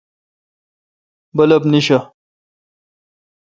بلب 1.37 1.63
نیݭہ 1.71 1.99